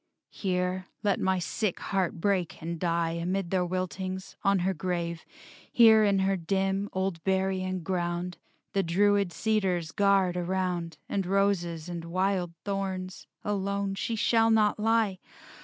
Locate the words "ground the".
7.83-8.81